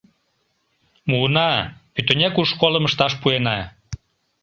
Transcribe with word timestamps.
—Муына, 1.09 1.51
пӱтынек 1.93 2.35
у 2.41 2.43
школым 2.51 2.83
ышташ 2.89 3.13
пуэна. 3.21 3.57